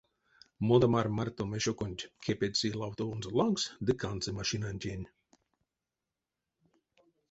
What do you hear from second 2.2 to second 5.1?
кепедьсы лавтовонзо лангс ды кандсы машинантень.